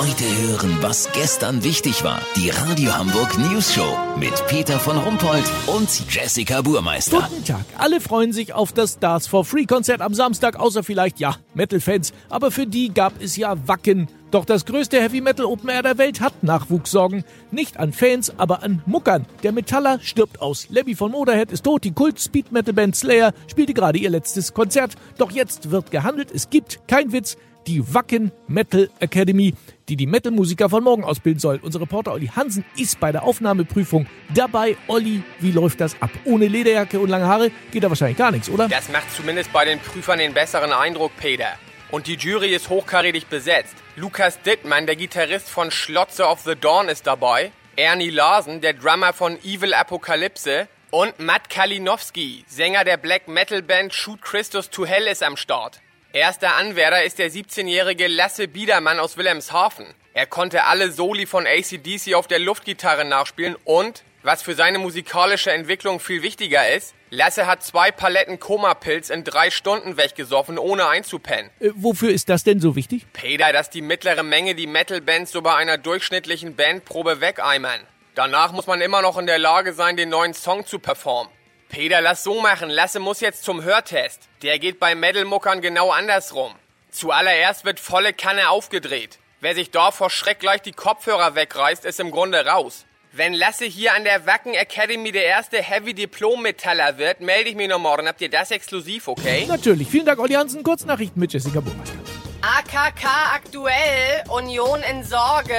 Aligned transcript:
Heute 0.00 0.24
hören, 0.24 0.78
was 0.80 1.12
gestern 1.12 1.62
wichtig 1.62 2.02
war. 2.04 2.22
Die 2.34 2.48
Radio 2.48 2.96
Hamburg 2.96 3.36
News 3.36 3.74
Show 3.74 3.98
mit 4.18 4.32
Peter 4.46 4.78
von 4.78 4.96
Rumpold 4.96 5.44
und 5.66 5.90
Jessica 6.08 6.62
Burmeister. 6.62 7.28
Guten 7.28 7.44
Tag. 7.44 7.66
Alle 7.76 8.00
freuen 8.00 8.32
sich 8.32 8.54
auf 8.54 8.72
das 8.72 8.94
Stars 8.94 9.26
for 9.26 9.44
Free 9.44 9.66
Konzert 9.66 10.00
am 10.00 10.14
Samstag, 10.14 10.58
außer 10.58 10.84
vielleicht, 10.84 11.20
ja, 11.20 11.36
Metal-Fans. 11.52 12.14
Aber 12.30 12.50
für 12.50 12.66
die 12.66 12.94
gab 12.94 13.20
es 13.20 13.36
ja 13.36 13.54
Wacken. 13.68 14.08
Doch 14.30 14.46
das 14.46 14.64
größte 14.64 14.98
Heavy 15.02 15.20
Metal 15.20 15.44
Open 15.44 15.68
Air 15.68 15.82
der 15.82 15.98
Welt 15.98 16.22
hat 16.22 16.42
Nachwuchssorgen. 16.42 17.22
Nicht 17.50 17.76
an 17.76 17.92
Fans, 17.92 18.32
aber 18.38 18.62
an 18.62 18.80
Muckern. 18.86 19.26
Der 19.42 19.52
Metaller 19.52 19.98
stirbt 20.00 20.40
aus. 20.40 20.70
Lebby 20.70 20.94
von 20.94 21.10
Motorhead 21.10 21.52
ist 21.52 21.64
tot. 21.64 21.84
Die 21.84 21.92
Kult 21.92 22.18
Speed 22.18 22.52
Metal 22.52 22.72
Band 22.72 22.96
Slayer 22.96 23.34
spielte 23.48 23.74
gerade 23.74 23.98
ihr 23.98 24.08
letztes 24.08 24.54
Konzert. 24.54 24.94
Doch 25.18 25.30
jetzt 25.30 25.70
wird 25.70 25.90
gehandelt. 25.90 26.30
Es 26.32 26.48
gibt, 26.48 26.80
kein 26.88 27.12
Witz, 27.12 27.36
die 27.66 27.94
Wacken 27.94 28.32
Metal 28.48 28.88
Academy, 29.00 29.54
die 29.88 29.96
die 29.96 30.06
Metal-Musiker 30.06 30.68
von 30.68 30.84
morgen 30.84 31.04
ausbilden 31.04 31.40
soll. 31.40 31.60
Unser 31.62 31.80
Reporter 31.80 32.12
Olli 32.12 32.28
Hansen 32.28 32.64
ist 32.76 33.00
bei 33.00 33.12
der 33.12 33.22
Aufnahmeprüfung 33.22 34.06
dabei. 34.34 34.76
Olli, 34.86 35.22
wie 35.40 35.52
läuft 35.52 35.80
das 35.80 36.00
ab? 36.00 36.10
Ohne 36.24 36.48
Lederjacke 36.48 36.98
und 37.00 37.08
lange 37.08 37.26
Haare 37.26 37.50
geht 37.70 37.84
da 37.84 37.88
wahrscheinlich 37.88 38.18
gar 38.18 38.30
nichts, 38.30 38.48
oder? 38.48 38.68
Das 38.68 38.88
macht 38.90 39.10
zumindest 39.14 39.52
bei 39.52 39.64
den 39.64 39.78
Prüfern 39.78 40.18
den 40.18 40.34
besseren 40.34 40.72
Eindruck, 40.72 41.12
Peter. 41.16 41.56
Und 41.90 42.06
die 42.06 42.14
Jury 42.14 42.54
ist 42.54 42.68
hochkarätig 42.68 43.26
besetzt. 43.26 43.74
Lukas 43.96 44.40
Dittmann, 44.42 44.86
der 44.86 44.96
Gitarrist 44.96 45.48
von 45.48 45.70
Schlotze 45.70 46.24
of 46.24 46.40
the 46.40 46.54
Dawn, 46.54 46.88
ist 46.88 47.06
dabei. 47.06 47.50
Ernie 47.76 48.10
Larsen, 48.10 48.60
der 48.60 48.74
Drummer 48.74 49.12
von 49.12 49.36
Evil 49.42 49.74
Apokalypse. 49.74 50.68
Und 50.90 51.18
Matt 51.18 51.50
Kalinowski, 51.50 52.44
Sänger 52.48 52.84
der 52.84 52.96
Black 52.96 53.28
Metal 53.28 53.62
Band 53.62 53.94
Shoot 53.94 54.22
Christus 54.22 54.70
to 54.70 54.84
Hell, 54.84 55.06
ist 55.06 55.22
am 55.22 55.36
Start. 55.36 55.80
Erster 56.12 56.56
Anwärter 56.56 57.04
ist 57.04 57.20
der 57.20 57.30
17-jährige 57.30 58.08
Lasse 58.08 58.48
Biedermann 58.48 58.98
aus 58.98 59.16
Wilhelmshaven. 59.16 59.86
Er 60.12 60.26
konnte 60.26 60.64
alle 60.64 60.90
Soli 60.90 61.24
von 61.24 61.46
ACDC 61.46 62.14
auf 62.14 62.26
der 62.26 62.40
Luftgitarre 62.40 63.04
nachspielen 63.04 63.54
und, 63.62 64.02
was 64.24 64.42
für 64.42 64.54
seine 64.54 64.80
musikalische 64.80 65.52
Entwicklung 65.52 66.00
viel 66.00 66.24
wichtiger 66.24 66.68
ist, 66.68 66.94
Lasse 67.10 67.46
hat 67.46 67.62
zwei 67.62 67.92
Paletten 67.92 68.40
Koma-Pilz 68.40 69.08
in 69.08 69.22
drei 69.22 69.50
Stunden 69.50 69.96
weggesoffen, 69.96 70.58
ohne 70.58 70.88
einzupennen. 70.88 71.52
Äh, 71.60 71.70
wofür 71.76 72.10
ist 72.10 72.28
das 72.28 72.42
denn 72.42 72.58
so 72.58 72.74
wichtig? 72.74 73.06
Peter, 73.12 73.52
dass 73.52 73.70
die 73.70 73.80
mittlere 73.80 74.24
Menge 74.24 74.56
die 74.56 74.66
Metal-Bands 74.66 75.30
so 75.30 75.42
bei 75.42 75.54
einer 75.54 75.78
durchschnittlichen 75.78 76.56
Bandprobe 76.56 77.20
wegeimern. 77.20 77.80
Danach 78.16 78.50
muss 78.50 78.66
man 78.66 78.80
immer 78.80 79.00
noch 79.00 79.16
in 79.16 79.26
der 79.26 79.38
Lage 79.38 79.74
sein, 79.74 79.96
den 79.96 80.08
neuen 80.08 80.34
Song 80.34 80.66
zu 80.66 80.80
performen. 80.80 81.30
Peter, 81.70 82.00
lass 82.00 82.24
so 82.24 82.40
machen. 82.40 82.68
Lasse 82.68 82.98
muss 82.98 83.20
jetzt 83.20 83.44
zum 83.44 83.62
Hörtest. 83.62 84.28
Der 84.42 84.58
geht 84.58 84.80
bei 84.80 84.96
Metal-Muckern 84.96 85.60
genau 85.60 85.90
andersrum. 85.92 86.52
Zuallererst 86.90 87.64
wird 87.64 87.78
volle 87.78 88.12
Kanne 88.12 88.50
aufgedreht. 88.50 89.18
Wer 89.40 89.54
sich 89.54 89.70
da 89.70 89.92
vor 89.92 90.10
Schreck 90.10 90.40
gleich 90.40 90.62
die 90.62 90.72
Kopfhörer 90.72 91.36
wegreißt, 91.36 91.84
ist 91.84 92.00
im 92.00 92.10
Grunde 92.10 92.44
raus. 92.44 92.84
Wenn 93.12 93.32
Lasse 93.34 93.64
hier 93.64 93.94
an 93.94 94.02
der 94.02 94.26
Wacken 94.26 94.54
Academy 94.54 95.12
der 95.12 95.24
erste 95.24 95.62
Heavy 95.62 95.94
Diplom 95.94 96.42
Metaller 96.42 96.98
wird, 96.98 97.20
melde 97.20 97.50
ich 97.50 97.56
mich 97.56 97.68
noch 97.68 97.78
morgen. 97.78 98.08
Habt 98.08 98.20
ihr 98.20 98.30
das 98.30 98.50
exklusiv, 98.50 99.06
okay? 99.06 99.46
Natürlich. 99.46 99.88
Vielen 99.88 100.06
Dank, 100.06 100.18
Olli 100.18 100.34
Hansen. 100.34 100.64
Kurznachrichten 100.64 101.20
mit 101.20 101.32
Jessica 101.32 101.60
Burmeister. 101.60 101.94
AKK 102.42 103.06
aktuell, 103.34 104.24
Union 104.28 104.80
in 104.90 105.04
Sorge. 105.04 105.54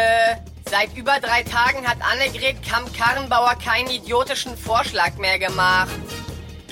Seit 0.72 0.96
über 0.96 1.20
drei 1.20 1.44
Tagen 1.44 1.86
hat 1.86 1.98
Annegret 2.02 2.66
Kamp-Karrenbauer 2.66 3.56
keinen 3.56 3.90
idiotischen 3.90 4.58
Vorschlag 4.58 5.16
mehr 5.18 5.38
gemacht. 5.38 5.92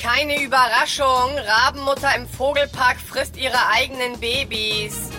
Keine 0.02 0.41
Überraschung, 0.41 1.38
Rabenmutter 1.38 2.16
im 2.16 2.25
Vogelpark 2.25 2.95
frisst 2.97 3.36
ihre 3.36 3.67
eigenen 3.73 4.17
Babys. 4.22 5.09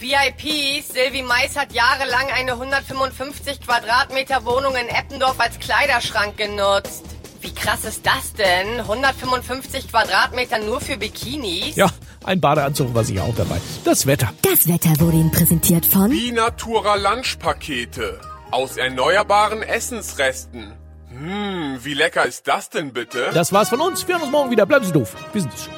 VIPs, 0.00 0.88
Sylvie 0.88 1.22
Mais 1.22 1.56
hat 1.56 1.72
jahrelang 1.72 2.26
eine 2.34 2.54
155 2.54 3.60
Quadratmeter 3.60 4.44
Wohnung 4.44 4.74
in 4.74 4.88
Eppendorf 4.88 5.38
als 5.38 5.60
Kleiderschrank 5.60 6.36
genutzt. 6.36 7.04
Wie 7.40 7.54
krass 7.54 7.84
ist 7.84 8.04
das 8.04 8.32
denn? 8.32 8.80
155 8.80 9.90
Quadratmeter 9.90 10.58
nur 10.58 10.80
für 10.80 10.96
Bikinis? 10.96 11.76
Ja, 11.76 11.86
ein 12.24 12.40
Badeanzug 12.40 12.94
war 12.94 13.04
sicher 13.04 13.24
auch 13.24 13.34
dabei. 13.34 13.60
Das 13.84 14.06
Wetter. 14.06 14.32
Das 14.42 14.68
Wetter 14.68 14.90
wurde 15.00 15.16
Ihnen 15.16 15.30
präsentiert 15.32 15.86
von 15.86 16.10
Binatura 16.10 16.96
Lunchpakete 16.96 18.20
aus 18.50 18.76
erneuerbaren 18.76 19.62
Essensresten. 19.62 20.72
Hm, 21.10 21.78
wie 21.82 21.94
lecker 21.94 22.26
ist 22.26 22.46
das 22.48 22.70
denn 22.70 22.92
bitte? 22.92 23.30
Das 23.32 23.52
war's 23.52 23.68
von 23.70 23.80
uns. 23.80 24.06
Wir 24.06 24.14
hören 24.16 24.22
uns 24.22 24.32
morgen 24.32 24.50
wieder. 24.50 24.66
Bleiben 24.66 24.84
Sie 24.84 24.92
doof. 24.92 25.14
Wir 25.32 25.42
sind 25.42 25.54
es 25.54 25.64
schon. 25.64 25.77